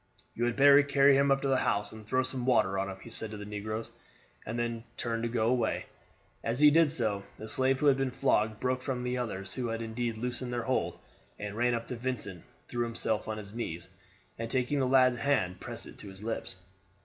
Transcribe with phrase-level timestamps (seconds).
[0.33, 2.97] "You had better carry him up to the house and throw some water on him,"
[3.03, 3.91] he said to the negroes,
[4.47, 5.85] and then turned to go away.
[6.43, 9.67] As he did so, the slave who had been flogged broke from the others, who
[9.67, 10.97] had indeed loosened their hold,
[11.37, 13.89] and ran up to Vincent, threw himself on his knees,
[14.39, 16.57] and taking the lad's hand pressed it to his lips.